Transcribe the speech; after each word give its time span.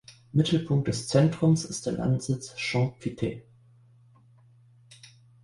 Mittelpunkt 0.31 0.87
des 0.87 1.07
Zentrums 1.09 1.63
ist 1.63 1.85
der 1.85 1.93
Landsitz 1.93 2.55
Champ-Pittet. 2.57 3.43